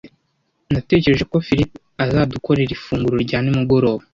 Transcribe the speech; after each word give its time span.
Natekereje 0.73 1.23
ko 1.31 1.37
Philip 1.45 1.71
azadukorera 2.03 2.71
ifunguro 2.77 3.15
rya 3.25 3.39
nimugoroba. 3.41 4.03